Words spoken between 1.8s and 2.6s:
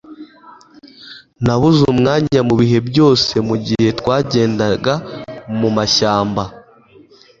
umwanya